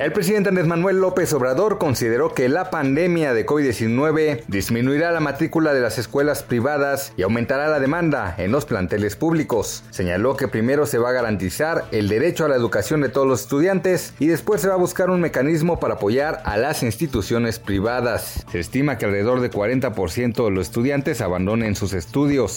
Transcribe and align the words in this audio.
El 0.00 0.12
presidente 0.12 0.48
Andrés 0.48 0.66
Manuel 0.66 0.98
López 0.98 1.30
Obrador 1.34 1.76
consideró 1.76 2.32
que 2.32 2.48
la 2.48 2.70
pandemia 2.70 3.34
de 3.34 3.44
COVID-19 3.44 4.44
disminuirá 4.48 5.12
la 5.12 5.20
matrícula 5.20 5.74
de 5.74 5.82
las 5.82 5.98
escuelas 5.98 6.42
privadas 6.42 7.12
y 7.18 7.22
aumentará 7.22 7.68
la 7.68 7.80
demanda 7.80 8.34
en 8.38 8.50
los 8.50 8.64
planteles 8.64 9.14
públicos. 9.14 9.84
Señaló 9.90 10.38
que 10.38 10.48
primero 10.48 10.86
se 10.86 10.96
va 10.96 11.10
a 11.10 11.12
garantizar 11.12 11.84
el 11.92 12.08
derecho 12.08 12.46
a 12.46 12.48
la 12.48 12.56
educación 12.56 13.02
de 13.02 13.10
todos 13.10 13.26
los 13.26 13.42
estudiantes 13.42 14.14
y 14.18 14.28
después 14.28 14.62
se 14.62 14.68
va 14.68 14.74
a 14.74 14.78
buscar 14.78 15.10
un 15.10 15.20
mecanismo 15.20 15.78
para 15.78 15.96
apoyar 15.96 16.40
a 16.46 16.56
las 16.56 16.82
instituciones 16.82 17.58
privadas. 17.58 18.46
Se 18.50 18.58
estima 18.58 18.96
que 18.96 19.04
alrededor 19.04 19.42
de 19.42 19.50
40% 19.50 20.44
de 20.46 20.50
los 20.50 20.68
estudiantes 20.68 21.20
abandonen 21.20 21.76
sus 21.76 21.92
estudios. 21.92 22.56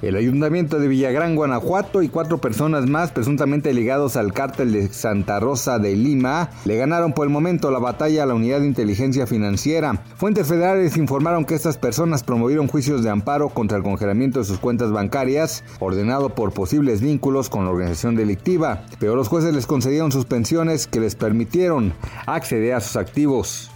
El 0.00 0.14
ayuntamiento 0.14 0.78
de 0.78 0.86
Villagrán, 0.86 1.34
Guanajuato 1.34 2.02
y 2.02 2.08
cuatro 2.08 2.38
personas 2.38 2.86
más 2.86 3.10
presuntamente 3.10 3.74
ligados 3.74 4.16
al 4.16 4.32
cártel 4.32 4.72
de 4.72 4.88
Santa 4.88 5.40
Rosa 5.40 5.80
de 5.80 5.96
Lima 5.96 6.50
le 6.64 6.76
ganaron 6.76 7.12
por 7.12 7.26
el 7.26 7.32
momento 7.32 7.72
la 7.72 7.80
batalla 7.80 8.22
a 8.22 8.26
la 8.26 8.34
unidad 8.34 8.60
de 8.60 8.68
inteligencia 8.68 9.26
financiera. 9.26 10.04
Fuentes 10.16 10.46
federales 10.46 10.96
informaron 10.96 11.44
que 11.44 11.56
estas 11.56 11.78
personas 11.78 12.22
promovieron 12.22 12.68
juicios 12.68 13.02
de 13.02 13.10
amparo 13.10 13.48
contra 13.48 13.76
el 13.76 13.82
congelamiento 13.82 14.38
de 14.38 14.44
sus 14.44 14.58
cuentas 14.58 14.92
bancarias, 14.92 15.64
ordenado 15.80 16.30
por 16.30 16.52
posibles 16.52 17.00
vínculos 17.00 17.50
con 17.50 17.64
la 17.64 17.72
organización 17.72 18.14
delictiva, 18.14 18.84
pero 19.00 19.16
los 19.16 19.26
jueces 19.26 19.52
les 19.52 19.66
concedieron 19.66 20.12
suspensiones 20.12 20.86
que 20.86 21.00
les 21.00 21.16
permitieron 21.16 21.92
acceder 22.26 22.74
a 22.74 22.80
sus 22.80 22.94
activos. 22.94 23.72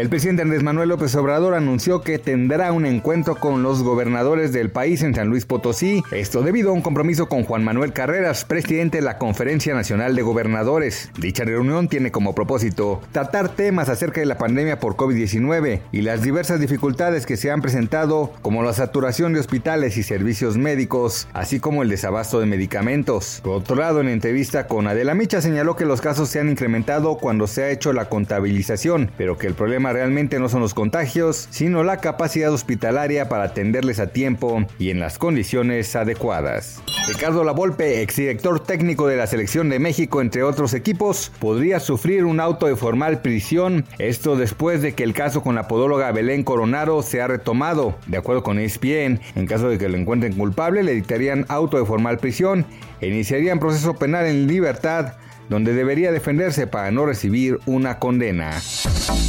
El 0.00 0.08
presidente 0.08 0.40
Andrés 0.40 0.62
Manuel 0.62 0.88
López 0.88 1.14
Obrador 1.14 1.52
anunció 1.52 2.00
que 2.00 2.18
tendrá 2.18 2.72
un 2.72 2.86
encuentro 2.86 3.34
con 3.34 3.62
los 3.62 3.82
gobernadores 3.82 4.50
del 4.50 4.70
país 4.70 5.02
en 5.02 5.14
San 5.14 5.28
Luis 5.28 5.44
Potosí, 5.44 6.02
esto 6.10 6.40
debido 6.40 6.70
a 6.70 6.72
un 6.72 6.80
compromiso 6.80 7.28
con 7.28 7.44
Juan 7.44 7.62
Manuel 7.64 7.92
Carreras, 7.92 8.46
presidente 8.46 8.96
de 8.96 9.02
la 9.02 9.18
Conferencia 9.18 9.74
Nacional 9.74 10.16
de 10.16 10.22
Gobernadores. 10.22 11.10
Dicha 11.18 11.44
reunión 11.44 11.86
tiene 11.86 12.10
como 12.10 12.34
propósito 12.34 13.02
tratar 13.12 13.50
temas 13.50 13.90
acerca 13.90 14.20
de 14.20 14.26
la 14.26 14.38
pandemia 14.38 14.80
por 14.80 14.96
COVID-19 14.96 15.82
y 15.92 16.00
las 16.00 16.22
diversas 16.22 16.60
dificultades 16.60 17.26
que 17.26 17.36
se 17.36 17.50
han 17.50 17.60
presentado, 17.60 18.32
como 18.40 18.62
la 18.62 18.72
saturación 18.72 19.34
de 19.34 19.40
hospitales 19.40 19.98
y 19.98 20.02
servicios 20.02 20.56
médicos, 20.56 21.28
así 21.34 21.60
como 21.60 21.82
el 21.82 21.90
desabasto 21.90 22.40
de 22.40 22.46
medicamentos. 22.46 23.42
Por 23.44 23.56
otro 23.56 23.76
lado, 23.76 24.00
en 24.00 24.08
entrevista 24.08 24.66
con 24.66 24.86
Adela 24.86 25.14
Micha 25.14 25.42
señaló 25.42 25.76
que 25.76 25.84
los 25.84 26.00
casos 26.00 26.30
se 26.30 26.40
han 26.40 26.48
incrementado 26.48 27.18
cuando 27.18 27.46
se 27.46 27.64
ha 27.64 27.70
hecho 27.70 27.92
la 27.92 28.08
contabilización, 28.08 29.10
pero 29.18 29.36
que 29.36 29.46
el 29.46 29.52
problema 29.52 29.89
realmente 29.92 30.38
no 30.38 30.48
son 30.48 30.60
los 30.60 30.74
contagios, 30.74 31.48
sino 31.50 31.82
la 31.82 31.98
capacidad 31.98 32.52
hospitalaria 32.52 33.28
para 33.28 33.44
atenderles 33.44 34.00
a 34.00 34.08
tiempo 34.08 34.64
y 34.78 34.90
en 34.90 35.00
las 35.00 35.18
condiciones 35.18 35.94
adecuadas. 35.96 36.82
Ricardo 37.08 37.42
Lavolpe, 37.44 38.02
exdirector 38.02 38.60
técnico 38.60 39.06
de 39.06 39.16
la 39.16 39.26
Selección 39.26 39.68
de 39.68 39.78
México, 39.78 40.20
entre 40.20 40.42
otros 40.42 40.74
equipos, 40.74 41.32
podría 41.40 41.80
sufrir 41.80 42.24
un 42.24 42.40
auto 42.40 42.66
de 42.66 42.76
formal 42.76 43.20
prisión, 43.20 43.84
esto 43.98 44.36
después 44.36 44.82
de 44.82 44.94
que 44.94 45.02
el 45.02 45.14
caso 45.14 45.42
con 45.42 45.54
la 45.54 45.66
podóloga 45.66 46.12
Belén 46.12 46.44
Coronado 46.44 47.02
se 47.02 47.20
ha 47.20 47.26
retomado. 47.26 47.96
De 48.06 48.18
acuerdo 48.18 48.42
con 48.42 48.58
ESPN, 48.58 49.20
en 49.34 49.46
caso 49.46 49.68
de 49.68 49.78
que 49.78 49.88
lo 49.88 49.96
encuentren 49.96 50.34
culpable, 50.34 50.82
le 50.82 50.94
dictarían 50.94 51.46
auto 51.48 51.78
de 51.78 51.86
formal 51.86 52.18
prisión 52.18 52.66
e 53.00 53.08
iniciarían 53.08 53.58
proceso 53.58 53.94
penal 53.94 54.26
en 54.26 54.46
libertad 54.46 55.14
donde 55.50 55.74
debería 55.74 56.12
defenderse 56.12 56.66
para 56.66 56.90
no 56.90 57.04
recibir 57.04 57.58
una 57.66 57.98
condena. 57.98 58.58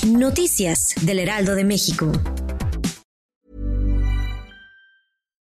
Noticias 0.08 0.96
del 1.02 1.20
Heraldo 1.20 1.56
de 1.56 1.66
México. 1.66 2.12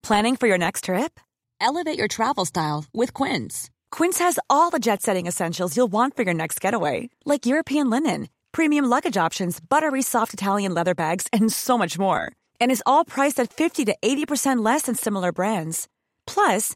Planning 0.04 0.36
for 0.36 0.48
your 0.48 0.58
next 0.58 0.86
trip? 0.86 1.20
Elevate 1.60 1.98
your 1.98 2.08
travel 2.08 2.46
style 2.46 2.86
with 2.94 3.14
Quince. 3.14 3.70
Quince 3.92 4.20
has 4.20 4.40
all 4.50 4.70
the 4.70 4.80
jet 4.80 5.02
setting 5.02 5.28
essentials 5.28 5.76
you'll 5.78 5.92
want 5.92 6.16
for 6.16 6.24
your 6.24 6.34
next 6.34 6.60
getaway, 6.60 7.10
like 7.26 7.46
European 7.46 7.90
linen, 7.90 8.28
premium 8.52 8.86
luggage 8.86 9.18
options, 9.18 9.60
buttery 9.60 10.02
soft 10.02 10.34
Italian 10.34 10.74
leather 10.74 10.96
bags, 10.96 11.28
and 11.32 11.52
so 11.52 11.78
much 11.78 12.00
more. 12.00 12.32
And 12.60 12.72
is 12.72 12.84
all 12.86 13.06
priced 13.06 13.40
at 13.40 13.54
50 13.54 13.86
to 13.86 13.96
80% 14.02 14.66
less 14.66 14.84
than 14.84 14.96
similar 14.96 15.32
brands. 15.32 15.88
Plus, 16.28 16.76